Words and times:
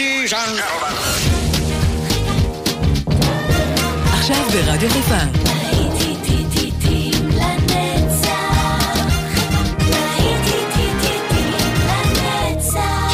Ladies 0.00 0.32
and 0.32 0.56
gentlemen. 0.58 0.94
עכשיו 4.12 4.44
ברדיו 4.52 4.90
חיפה. 4.90 5.14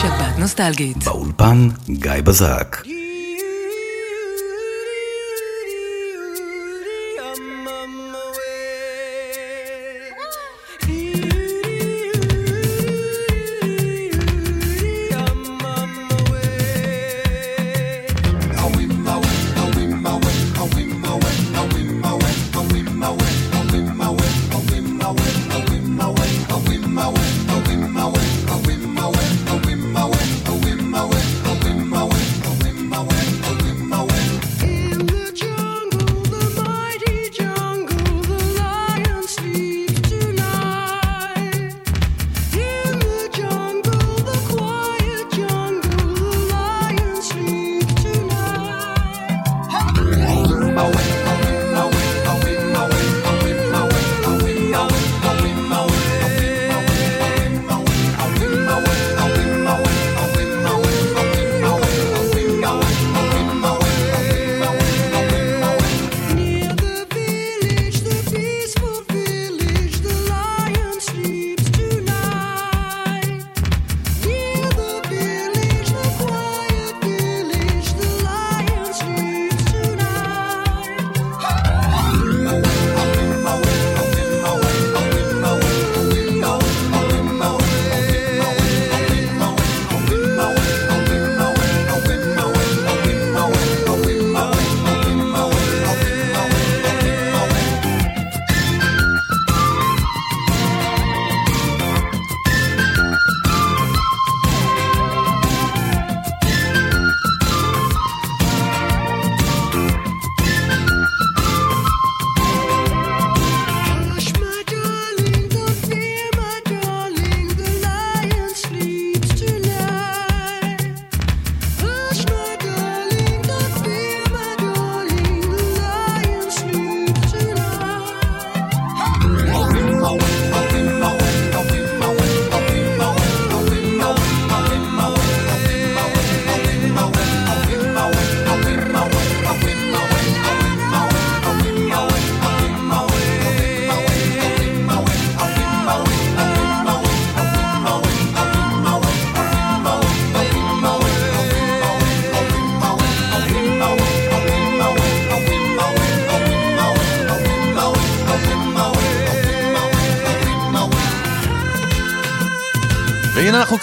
שבת 0.01 0.39
נוסטלגית. 0.39 1.05
באולפן 1.05 1.69
גיא 1.91 2.13
בזק. 2.25 2.77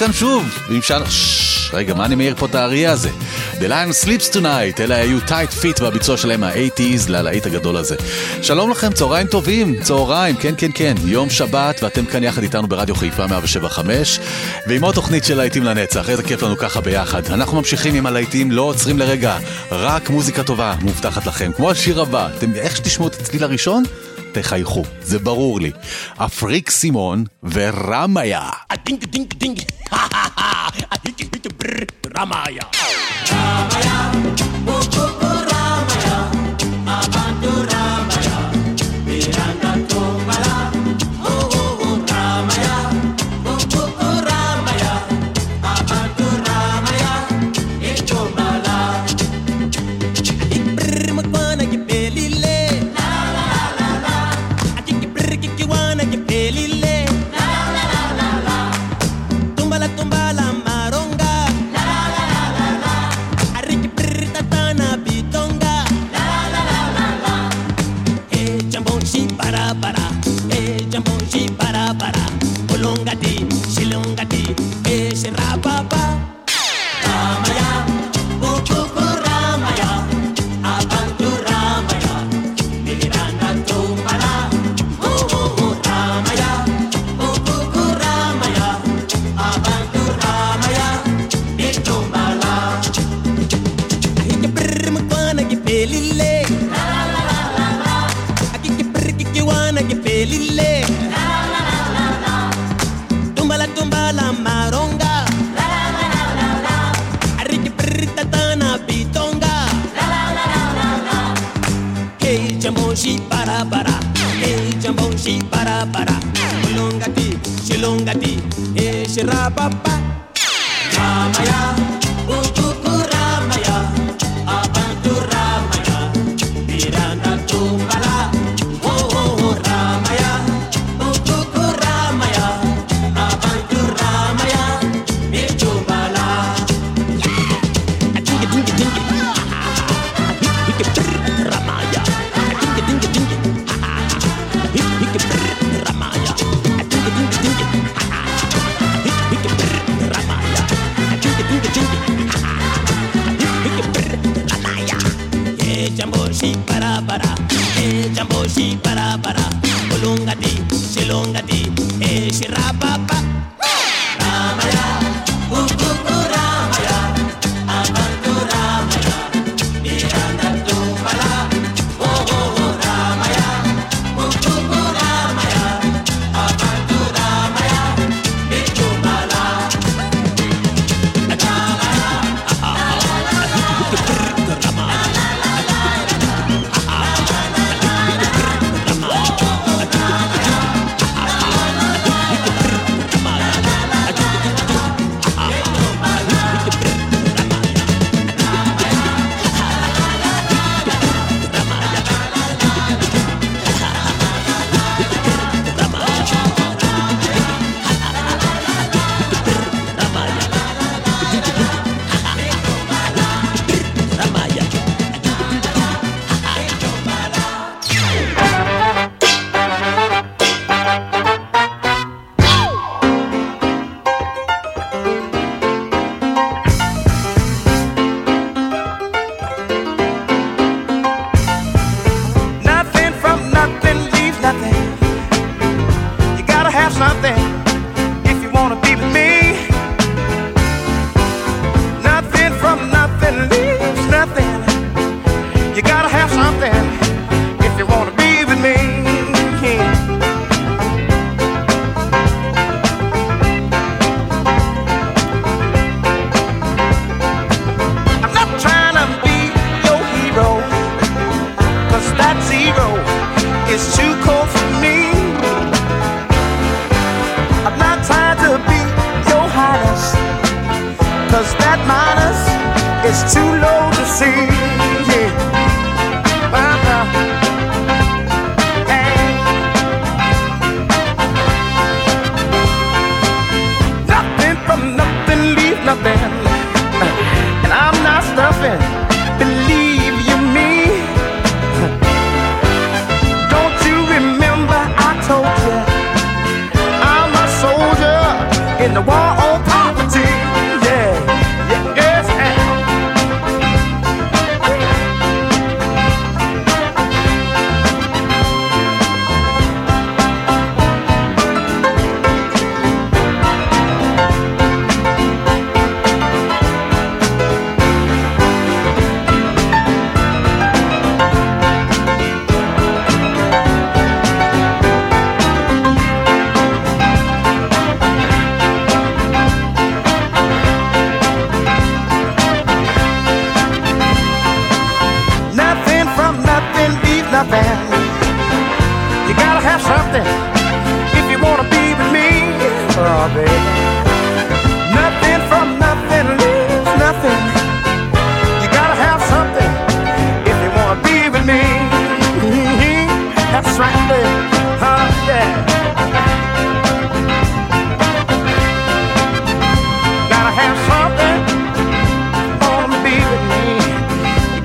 כאן 0.03 0.13
שוב, 0.13 0.59
ואם 0.69 0.77
אפשר... 0.77 1.03
רגע, 1.73 1.93
מה 1.93 2.05
אני 2.05 2.15
מעיר 2.15 2.35
פה 2.35 2.45
את 2.45 2.55
האריה 2.55 2.91
הזה? 2.91 3.09
The 3.53 3.63
Lion 3.63 4.05
Sleeps 4.05 4.35
Tonight, 4.35 4.81
אלה 4.81 4.95
היו 4.95 5.19
טייט 5.27 5.51
פיט 5.51 5.79
בביצוע 5.79 6.17
שלהם 6.17 6.43
ה-80's 6.43 7.09
ללהיט 7.09 7.45
הגדול 7.45 7.77
הזה. 7.77 7.95
שלום 8.41 8.71
לכם, 8.71 8.93
צהריים 8.93 9.27
טובים, 9.27 9.81
צהריים, 9.81 10.35
כן 10.35 10.53
כן 10.57 10.71
כן, 10.73 10.93
יום 11.05 11.29
שבת, 11.29 11.83
ואתם 11.83 12.05
כאן 12.05 12.23
יחד 12.23 12.43
איתנו 12.43 12.67
ברדיו 12.67 12.95
חיפה 12.95 13.27
175, 13.27 14.19
ועם 14.67 14.83
עוד 14.83 14.95
תוכנית 14.95 15.23
של 15.23 15.37
להיטים 15.37 15.63
לנצח, 15.63 16.09
איזה 16.09 16.23
כיף 16.23 16.43
לנו 16.43 16.57
ככה 16.57 16.81
ביחד. 16.81 17.25
אנחנו 17.25 17.57
ממשיכים 17.57 17.95
עם 17.95 18.05
הלהיטים, 18.05 18.51
לא 18.51 18.61
עוצרים 18.61 18.99
לרגע, 18.99 19.37
רק 19.71 20.09
מוזיקה 20.09 20.43
טובה 20.43 20.75
מובטחת 20.81 21.25
לכם, 21.25 21.51
כמו 21.55 21.71
השיר 21.71 22.01
הבא, 22.01 22.29
אתם 22.37 22.55
איך 22.55 22.77
שתשמעו 22.77 23.07
את 23.07 23.15
הצליל 23.15 23.43
הראשון? 23.43 23.83
תחייכו, 24.31 24.83
זה 25.03 25.19
ברור 25.19 25.59
לי. 25.59 25.71
אפריק 26.17 26.69
סימון 26.69 27.23
ורמיה. 27.43 28.49
Maia. 32.25 32.72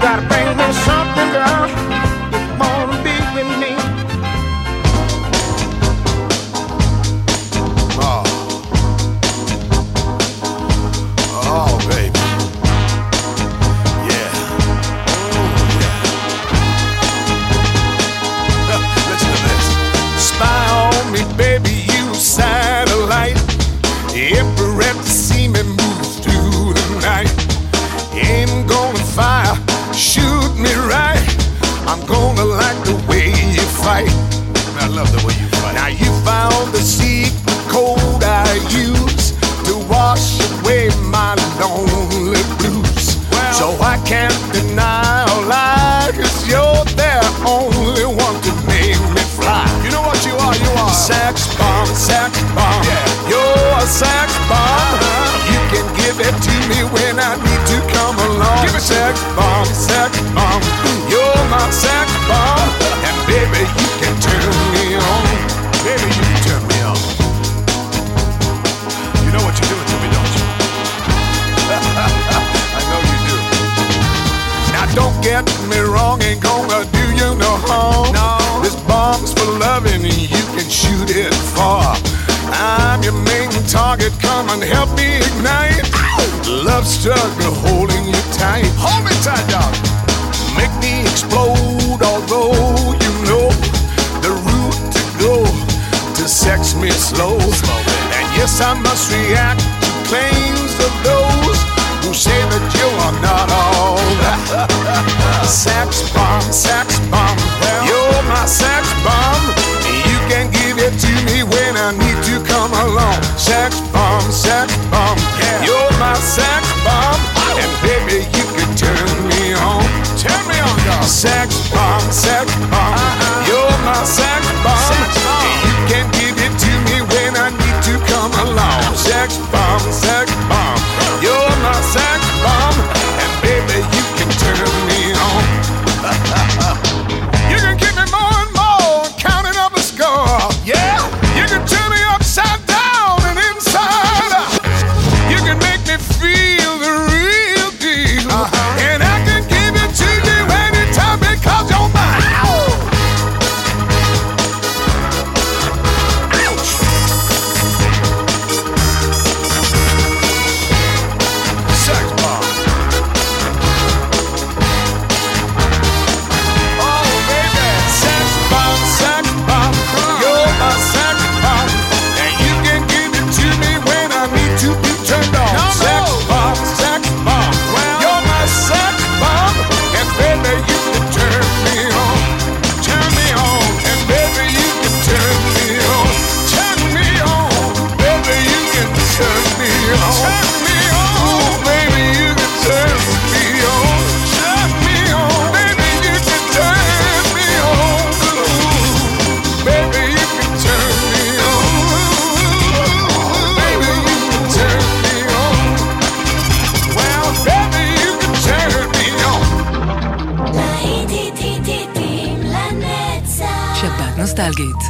You 0.09 0.48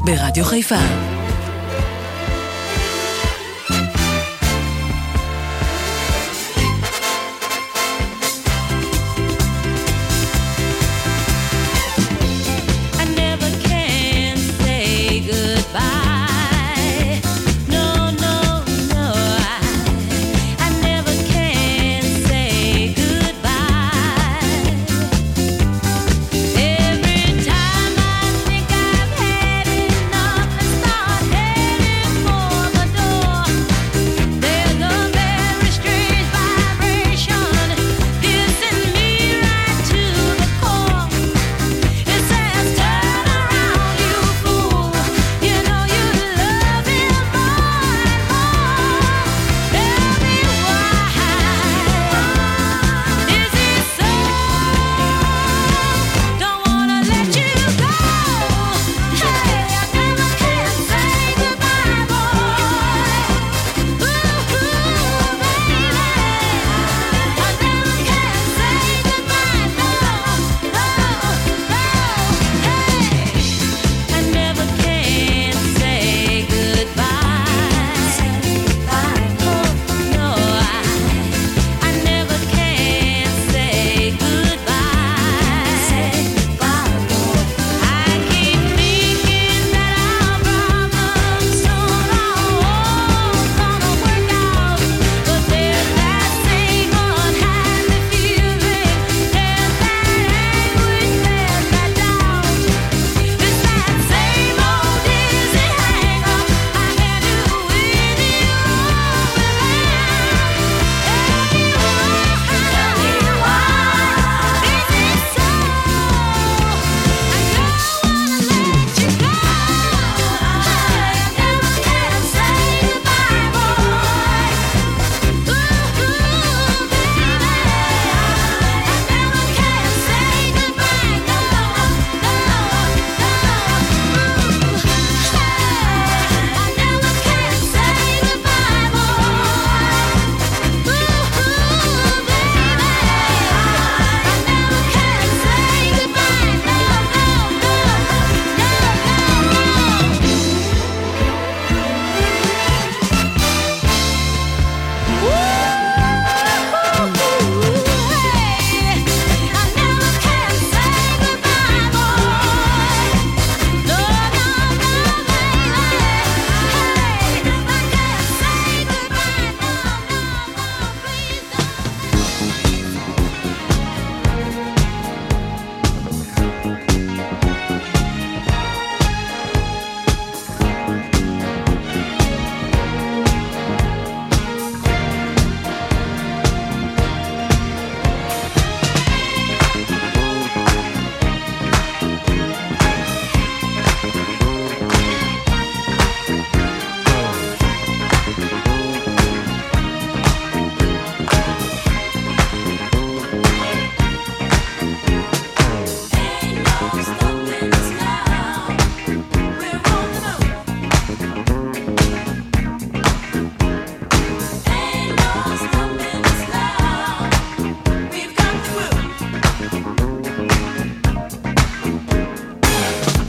ברדיו 0.04 0.44
חיפה. 0.44 1.17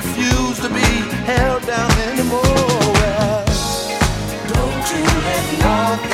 refuse 0.00 0.58
to 0.60 0.68
be 0.70 0.90
held 1.28 1.62
down 1.66 1.90
anymore. 2.08 2.40
Well, 2.42 3.44
don't 4.54 4.86
you 4.92 5.04
let 5.26 5.44
nothing, 5.60 6.09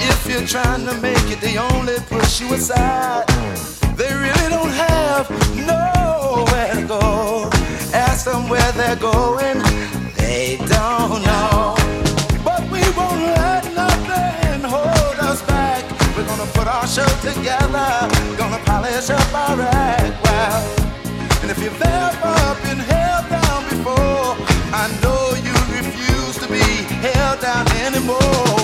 if 0.00 0.26
you're 0.26 0.46
trying 0.46 0.86
to 0.86 0.94
make 1.00 1.30
it, 1.30 1.40
they 1.40 1.56
only 1.58 1.96
push 2.08 2.40
you 2.40 2.52
aside. 2.54 3.26
They 3.96 4.12
really 4.14 4.48
don't 4.48 4.74
have 4.88 5.28
nowhere 5.54 6.74
to 6.74 6.86
go. 6.86 7.50
Ask 7.92 8.24
them 8.24 8.48
where 8.48 8.72
they're 8.72 8.96
going, 8.96 9.58
they 10.16 10.56
don't 10.66 11.22
know. 11.22 11.74
But 12.44 12.62
we 12.72 12.82
won't 12.96 13.22
let 13.36 13.64
nothing 13.74 14.62
hold 14.64 15.18
us 15.30 15.42
back. 15.42 15.84
We're 16.16 16.26
gonna 16.26 16.50
put 16.52 16.66
our 16.66 16.86
show 16.86 17.10
together, 17.20 17.90
gonna 18.38 18.62
polish 18.64 19.10
up 19.10 19.34
our 19.34 19.60
act 19.60 20.16
well. 20.24 20.90
And 21.42 21.50
if 21.50 21.58
you've 21.62 21.82
ever 21.82 22.36
been 22.62 22.78
held 22.78 23.28
down 23.28 23.60
before, 23.68 24.36
I 24.72 24.84
know 25.02 25.34
you 25.46 25.54
refuse 25.76 26.36
to 26.38 26.48
be 26.48 26.64
held 27.04 27.40
down 27.40 27.66
anymore. 27.84 28.59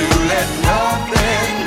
You 0.00 0.08
let 0.32 0.48
nothing 0.62 1.59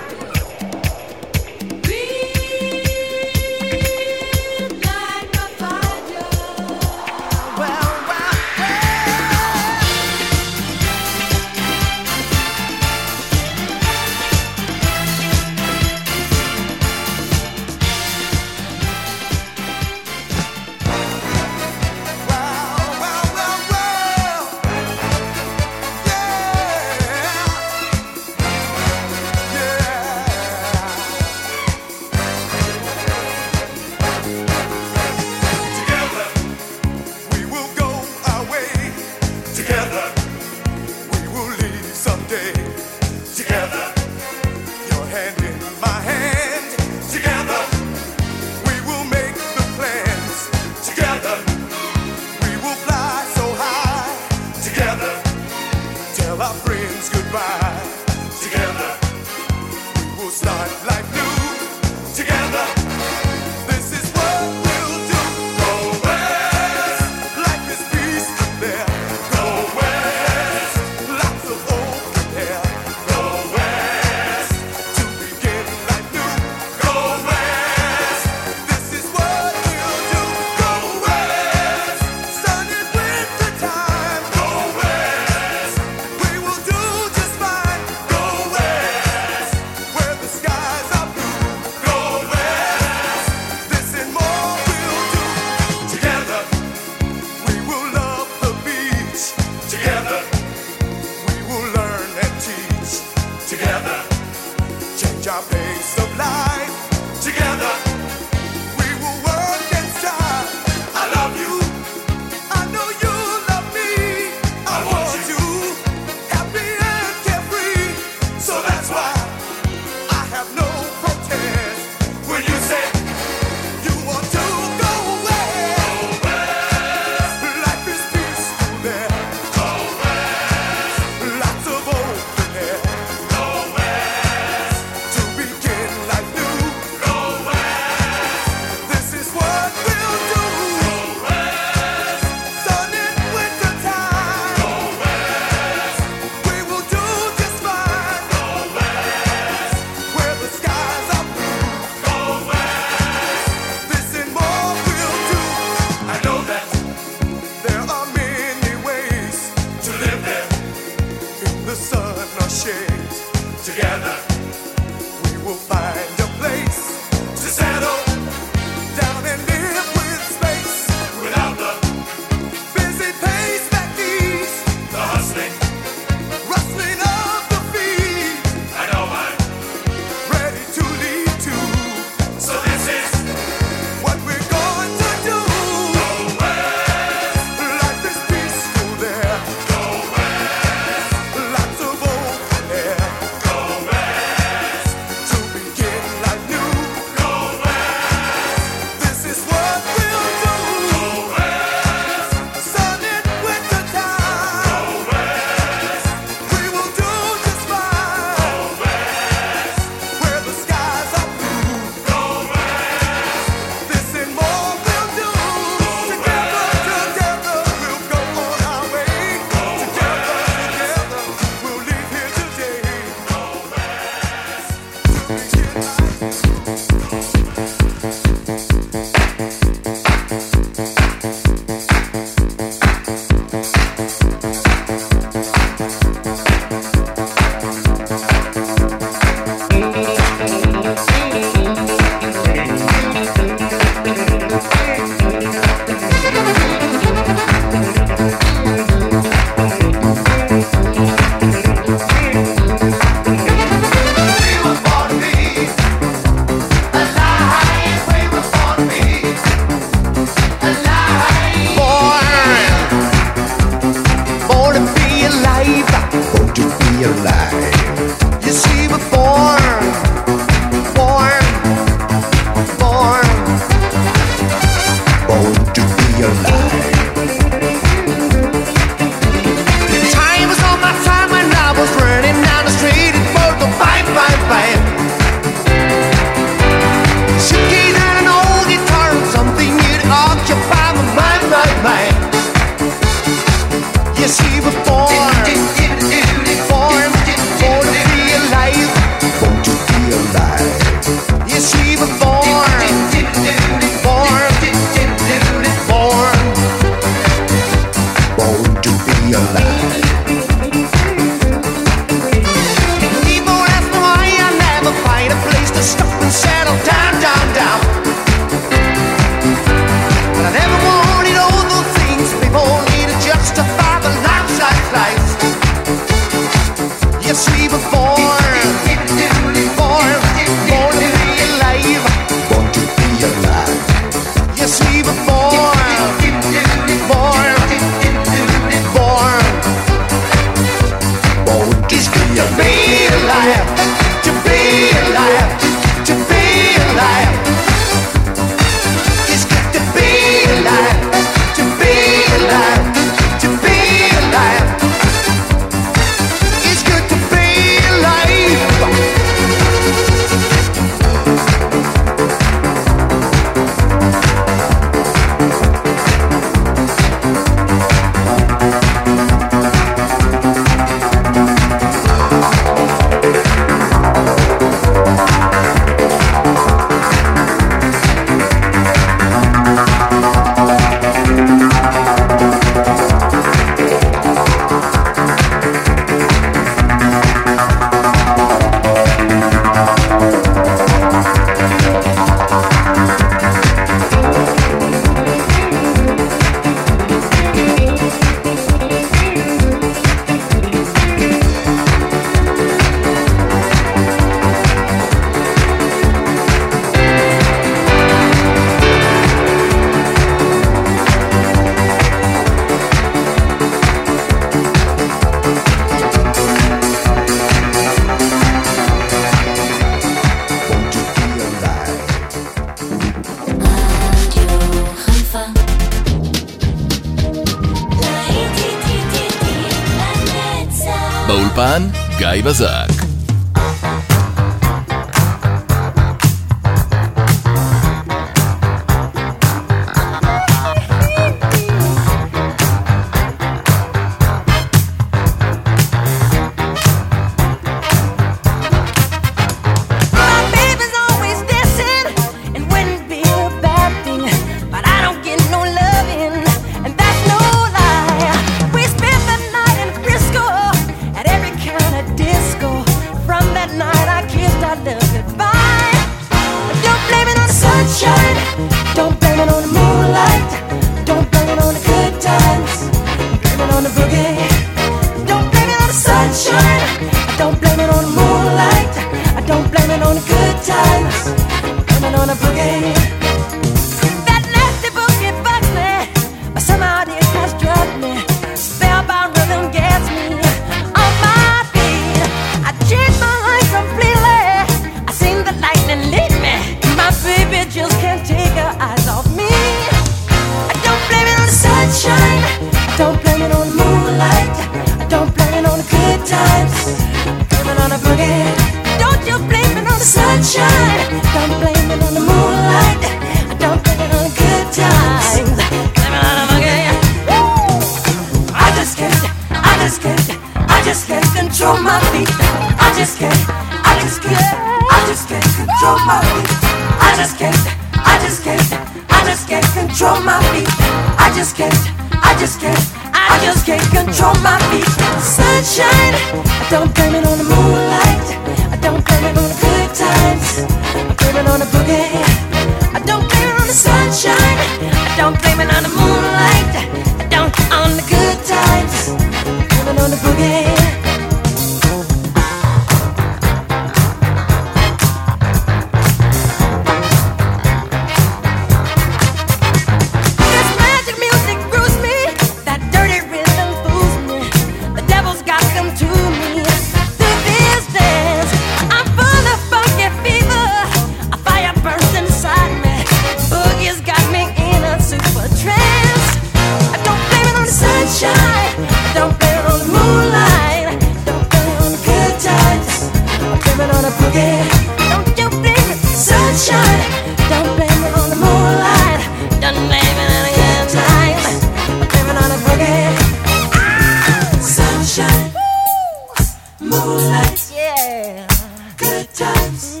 times. 599.34 600.00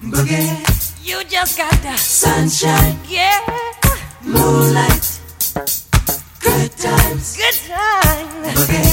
Boogie. 0.00 1.04
You 1.04 1.22
just 1.24 1.58
got 1.58 1.72
that 1.82 1.98
sunshine. 1.98 2.96
Yeah. 3.06 3.40
Moonlight. 4.22 5.20
Good 6.40 6.72
times. 6.72 7.36
Good 7.36 7.54
times. 7.68 8.58
Boogie. 8.58 8.91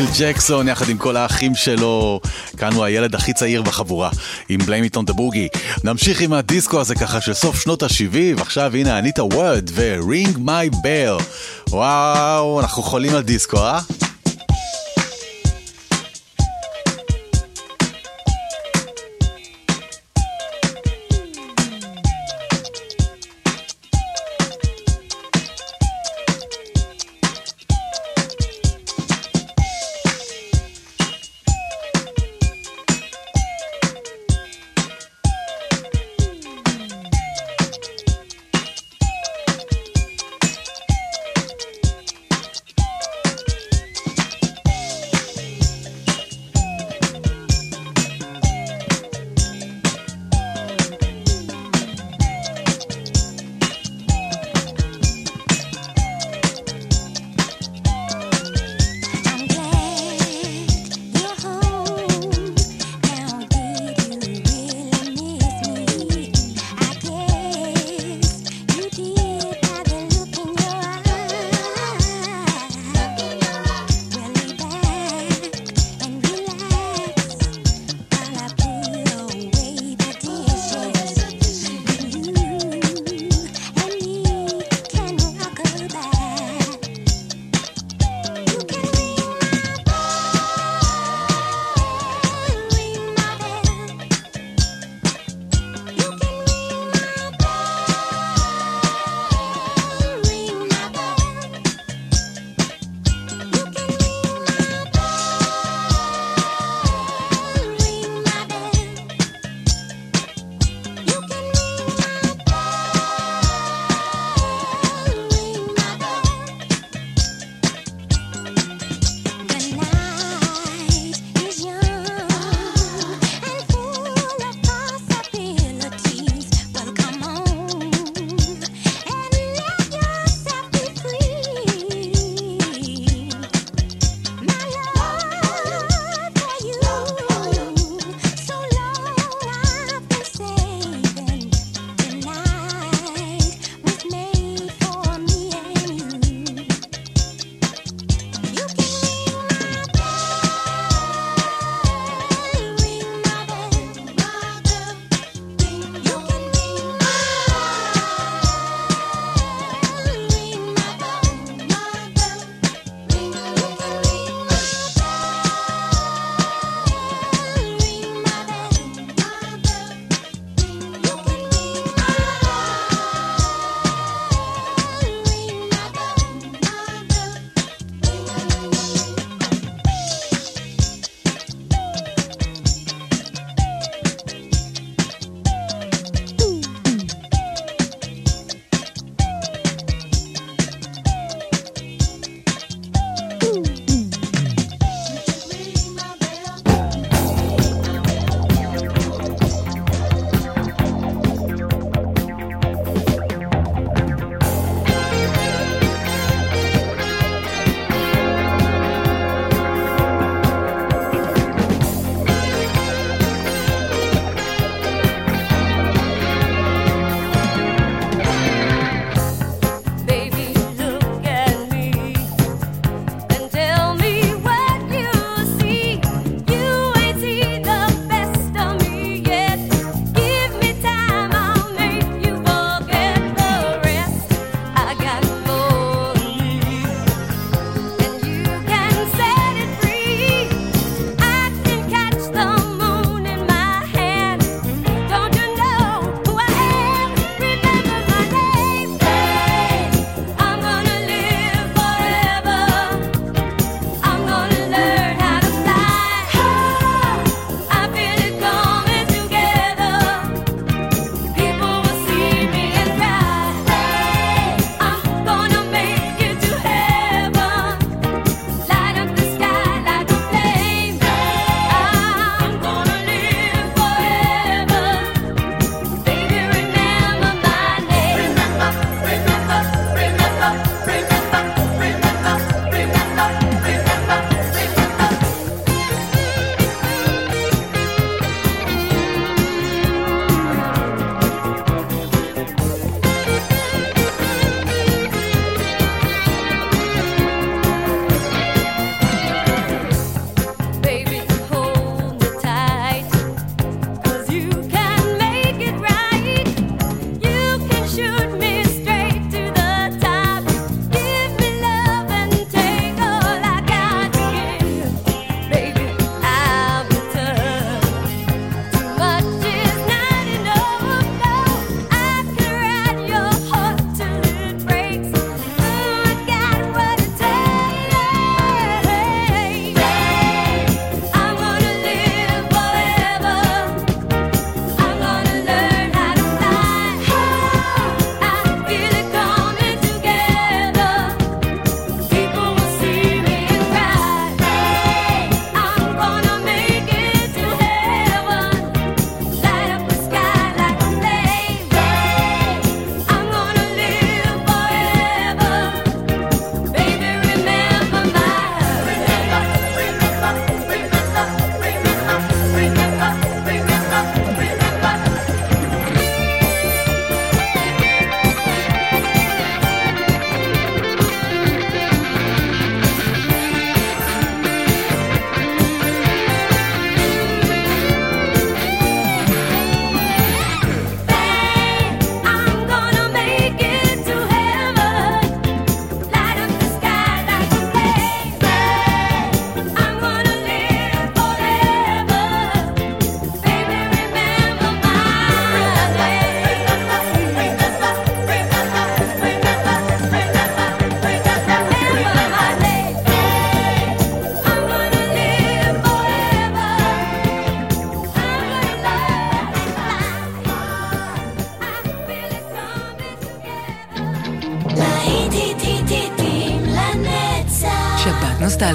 מייקל 0.00 0.12
ג'קסון 0.18 0.68
יחד 0.68 0.88
עם 0.88 0.98
כל 0.98 1.16
האחים 1.16 1.54
שלו. 1.54 2.20
כאן 2.56 2.72
הוא 2.72 2.84
הילד 2.84 3.14
הכי 3.14 3.32
צעיר 3.32 3.62
בחבורה, 3.62 4.10
עם 4.48 4.60
בליים 4.60 4.84
איתון 4.84 5.04
דה 5.04 5.12
בוגי. 5.12 5.48
נמשיך 5.84 6.20
עם 6.20 6.32
הדיסקו 6.32 6.80
הזה 6.80 6.94
ככה 6.94 7.20
של 7.20 7.34
סוף 7.34 7.60
שנות 7.60 7.82
ה-70, 7.82 8.42
עכשיו 8.42 8.76
הנה 8.76 8.98
אניטה 8.98 9.24
וורד 9.24 9.70
ו-Ring 9.72 10.36
My 10.36 10.74
Bell. 10.74 11.22
וואו, 11.70 12.60
אנחנו 12.60 12.82
חולים 12.82 13.14
על 13.14 13.22
דיסקו, 13.22 13.58
אה? 13.58 13.80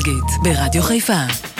נוסטלגית, 0.07 0.43
ברדיו 0.43 0.81
חיפה. 0.83 1.54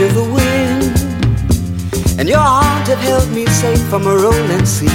Wind, 0.00 0.94
and 2.20 2.28
your 2.28 2.38
arms 2.38 2.86
have 2.86 3.00
held 3.00 3.28
me 3.32 3.46
safe 3.46 3.82
from 3.88 4.06
a 4.06 4.14
rolling 4.14 4.64
sea. 4.64 4.86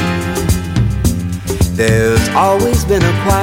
There's 1.75 2.29
always 2.29 2.85
been 2.85 3.03
a 3.03 3.23
quiet 3.23 3.42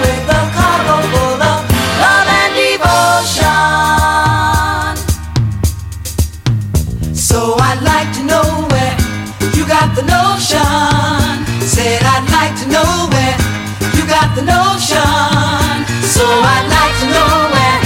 the 14.35 14.43
notion. 14.47 15.75
So 16.07 16.23
I'd 16.23 16.67
like 16.71 16.95
to 17.03 17.07
know 17.11 17.31
where 17.51 17.79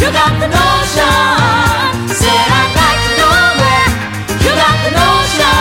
you 0.00 0.08
got 0.08 0.32
the 0.40 0.48
notion. 0.48 2.08
Said 2.08 2.46
I'd 2.48 2.72
like 2.72 3.00
to 3.04 3.12
know 3.20 3.36
where 3.60 3.88
you 4.40 4.52
got 4.56 4.76
the 4.88 4.92
notion. 4.96 5.52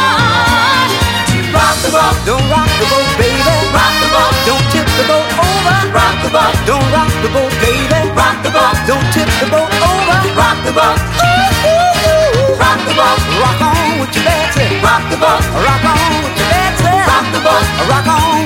Rock 1.51 1.75
the 1.83 1.91
boat, 1.91 2.15
don't 2.23 2.47
rock 2.47 2.71
the 2.79 2.87
boat, 2.87 3.11
baby. 3.19 3.55
Rock 3.75 3.93
the 3.99 4.07
boat, 4.15 4.35
don't 4.47 4.65
tip 4.71 4.87
the 4.95 5.05
boat 5.11 5.27
over. 5.35 5.77
Rock 5.91 6.15
the 6.23 6.31
boat, 6.31 6.55
don't 6.63 6.87
rock 6.95 7.11
the 7.19 7.29
boat, 7.35 7.51
baby. 7.59 7.99
Rock 8.15 8.37
the 8.39 8.51
boat, 8.55 8.75
don't 8.87 9.07
tip 9.11 9.27
the 9.43 9.47
boat 9.51 9.67
over. 9.67 10.19
Rock 10.31 10.57
the 10.63 10.71
boat, 10.71 10.95
ooh, 10.95 11.27
ooh, 11.27 11.91
ooh. 12.07 12.55
rock 12.55 12.79
the 12.87 12.95
boat, 12.95 13.19
rock 13.35 13.59
on 13.67 13.99
with 13.99 14.15
your 14.15 14.23
Betsy. 14.23 14.79
Rock 14.79 15.03
the 15.11 15.19
boat, 15.19 15.43
rock 15.59 15.83
on 15.83 16.23
with 16.23 16.39
your 16.39 16.47
Betsy. 16.55 16.87
Rock 16.87 17.25
the 17.35 17.41
boat, 17.43 17.65
rock 17.91 18.07
on 18.07 18.15
with 18.15 18.29
your 18.31 18.39
Betsy. 18.39 18.40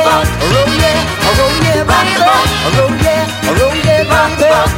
Rock 0.00 0.24
the 0.24 0.40
boat, 0.40 0.50
roll 0.52 0.72
yeah, 0.80 0.98
roll 1.36 1.56
yeah, 1.60 1.84
rock 1.84 2.08
the 2.16 2.20
boat, 2.24 2.48
roll 2.76 2.94
yeah, 3.04 3.58
roll 3.58 3.76
yeah, 3.84 4.08
rock 4.08 4.32
the 4.38 4.46
boat. 4.48 4.72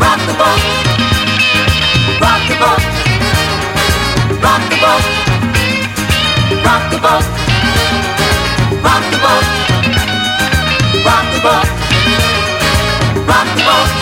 Rock 0.00 0.20
the 0.26 0.34
boat, 0.40 0.62
rock 2.20 2.42
the 2.48 2.54
boat, 2.58 2.82
rock 4.42 4.62
the 4.70 4.76
boat, 4.82 5.04
rock 6.64 6.84
the 6.90 6.98
boat, 6.98 7.24
rock 8.82 9.04
the 9.10 9.18
boat, 9.22 9.46
rock 11.04 11.26
the 11.32 11.40
boat, 11.40 11.68
rock 13.28 13.48
the 13.54 13.62
boat, 13.62 13.99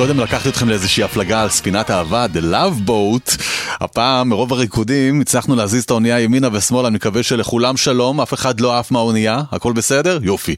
קודם 0.00 0.20
לקחתי 0.20 0.48
אתכם 0.48 0.68
לאיזושהי 0.68 1.02
הפלגה 1.02 1.42
על 1.42 1.48
ספינת 1.48 1.90
אהבה, 1.90 2.26
The 2.34 2.38
Love 2.38 2.88
Boat, 2.88 3.42
הפעם 3.80 4.28
מרוב 4.28 4.52
הריקודים 4.52 5.20
הצלחנו 5.20 5.56
להזיז 5.56 5.84
את 5.84 5.90
האונייה 5.90 6.20
ימינה 6.20 6.48
ושמאלה, 6.52 6.88
אני 6.88 6.96
מקווה 6.96 7.22
שלכולם 7.22 7.76
שלום, 7.76 8.20
אף 8.20 8.34
אחד 8.34 8.60
לא 8.60 8.78
עף 8.78 8.90
מהאונייה, 8.90 9.42
הכל 9.52 9.72
בסדר? 9.72 10.18
יופי. 10.22 10.54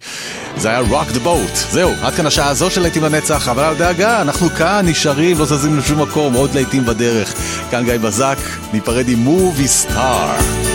זה 0.57 0.69
היה 0.69 0.81
Rock 0.81 1.17
the 1.17 1.27
Boat. 1.27 1.57
זהו, 1.71 1.91
עד 2.03 2.15
כאן 2.15 2.27
השעה 2.27 2.49
הזו 2.49 2.71
של 2.71 2.81
להיטים 2.81 3.05
לנצח, 3.05 3.49
אבל 3.49 3.63
אל 3.63 3.75
דאגה, 3.75 4.23
אנחנו 4.23 4.51
כאן, 4.51 4.85
נשארים, 4.89 5.39
לא 5.39 5.45
זזים 5.45 5.79
לשום 5.79 6.03
מקום, 6.03 6.35
עוד 6.35 6.55
להיטים 6.55 6.87
בדרך. 6.87 7.35
כאן 7.71 7.85
גיא 7.85 7.97
בזק, 7.97 8.39
ניפרד 8.73 9.09
עם 9.09 9.19
מובי 9.19 9.69
סטאר. 9.69 10.72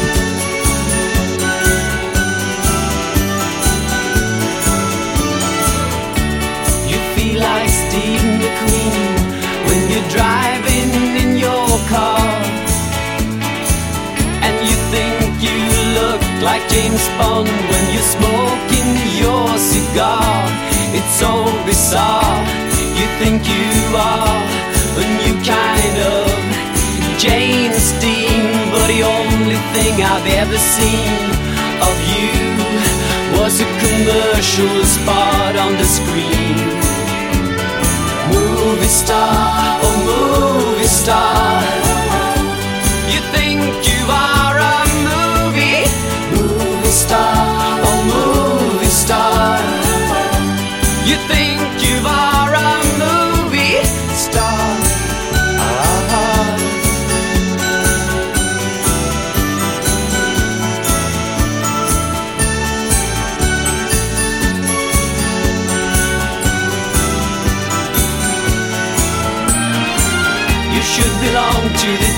You're 9.98 10.10
driving 10.10 10.92
in 11.24 11.38
your 11.38 11.70
car. 11.90 12.22
And 14.46 14.56
you 14.70 14.78
think 14.94 15.42
you 15.42 15.58
look 15.98 16.22
like 16.46 16.62
James 16.70 17.06
Bond 17.18 17.50
when 17.70 17.84
you're 17.94 18.12
smoking 18.18 18.90
your 19.18 19.48
cigar. 19.58 20.30
It's 20.94 21.14
so 21.18 21.32
bizarre. 21.66 22.38
You 23.00 23.08
think 23.18 23.42
you 23.50 23.70
are 23.98 24.38
a 25.02 25.06
new 25.22 25.36
kind 25.42 25.98
of 26.14 26.30
James 27.18 27.86
Dean, 28.02 28.70
but 28.70 28.86
the 28.94 29.02
only 29.02 29.60
thing 29.74 29.94
I've 30.14 30.30
ever 30.42 30.60
seen 30.76 31.18
of 31.90 31.96
you 32.14 32.38
was 33.40 33.62
a 33.62 33.70
commercial 33.82 34.78
spot 34.86 35.56
on 35.56 35.74
the 35.74 35.86
screen. 35.86 36.77
Movie 38.68 38.90
star, 38.90 39.80
oh 39.82 40.68
movie 40.76 40.88
star. 40.88 41.87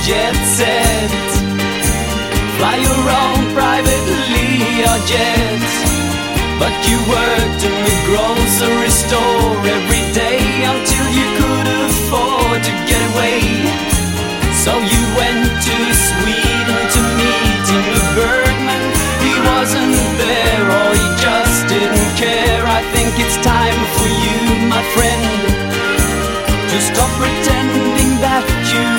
Jet 0.09 0.37
set. 0.57 1.11
Fly 2.57 2.75
your 2.81 3.03
own 3.21 3.41
private 3.53 4.05
jet. 5.05 5.61
But 6.57 6.73
you 6.89 6.97
worked 7.05 7.61
in 7.69 7.75
the 7.85 7.97
grocery 8.09 8.89
store 8.89 9.53
every 9.77 10.05
day 10.17 10.41
until 10.65 11.05
you 11.13 11.27
could 11.37 11.67
afford 11.85 12.59
to 12.67 12.73
get 12.89 13.01
away. 13.13 13.39
So 14.65 14.73
you 14.81 15.01
went 15.13 15.45
to 15.67 15.77
Sweden 16.09 16.79
to 16.95 17.01
meet 17.21 17.63
Ingmar 17.77 18.09
Bergman. 18.17 18.83
He 19.21 19.33
wasn't 19.45 19.93
there 20.17 20.65
or 20.79 20.89
he 20.97 21.05
just 21.21 21.69
didn't 21.69 22.11
care. 22.17 22.63
I 22.65 22.81
think 22.97 23.13
it's 23.23 23.37
time 23.45 23.81
for 23.95 24.09
you, 24.25 24.39
my 24.73 24.83
friend, 24.97 25.23
to 26.71 26.77
stop 26.81 27.11
pretending 27.21 28.11
that 28.25 28.45
you 28.73 28.98